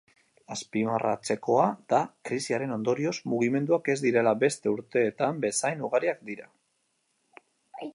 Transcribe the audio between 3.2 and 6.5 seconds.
mugimenduak ez direla beste urteetan bezain ugariak